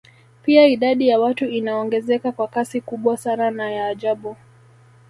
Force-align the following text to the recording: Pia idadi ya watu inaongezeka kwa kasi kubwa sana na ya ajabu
Pia 0.43 0.67
idadi 0.67 1.07
ya 1.07 1.19
watu 1.19 1.45
inaongezeka 1.45 2.31
kwa 2.31 2.47
kasi 2.47 2.81
kubwa 2.81 3.17
sana 3.17 3.51
na 3.51 3.71
ya 3.71 3.87
ajabu 3.87 4.35